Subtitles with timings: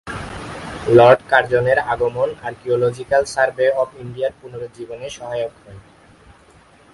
[0.97, 5.79] Lord কার্জনের আগমন archaeological survey of ইন্ডিয়ার পুনরুজ্জীবনে সহায়ক হয়।